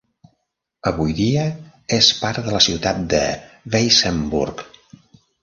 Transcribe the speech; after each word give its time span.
Avui 0.91 1.11
dia 1.19 1.43
és 1.99 2.07
part 2.21 2.41
de 2.47 2.55
la 2.57 2.63
ciutat 2.69 3.05
de 3.13 3.21
Weissenburg. 3.77 4.67